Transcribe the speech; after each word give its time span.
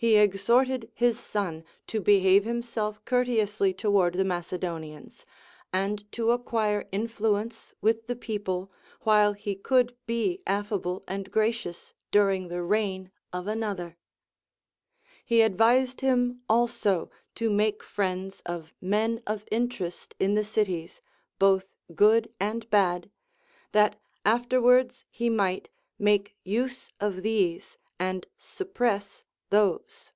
He 0.00 0.16
ex 0.16 0.34
horted 0.46 0.88
his 0.94 1.20
son 1.20 1.62
to 1.88 2.00
behave 2.00 2.44
himself 2.44 3.04
coui'teously 3.04 3.76
toward 3.76 4.14
the 4.14 4.24
Macedonians, 4.24 5.26
and 5.74 6.10
to 6.12 6.30
acquire 6.30 6.88
influence 6.90 7.74
with 7.82 8.06
the 8.06 8.16
people, 8.16 8.72
Avhile 9.04 9.36
he 9.36 9.54
could 9.54 9.94
be 10.06 10.40
affable 10.46 11.04
and 11.06 11.30
gracious 11.30 11.92
during 12.10 12.48
the 12.48 12.62
reign 12.62 13.10
of 13.30 13.46
another. 13.46 13.98
He 15.22 15.42
advised 15.42 15.98
liim 16.00 16.38
also 16.48 17.10
to 17.34 17.50
make 17.50 17.82
friends 17.82 18.40
of 18.46 18.72
men 18.80 19.22
of 19.26 19.46
interest 19.50 20.14
in 20.18 20.34
the 20.34 20.44
cities, 20.44 21.02
both 21.38 21.66
good 21.94 22.32
and 22.40 22.70
bad, 22.70 23.10
that 23.72 24.00
afterwards 24.24 25.04
he 25.10 25.28
might 25.28 25.68
make 25.98 26.34
use 26.42 26.90
of 27.00 27.20
these, 27.22 27.76
and 27.98 28.26
suppress 28.38 29.24
those. 29.50 30.12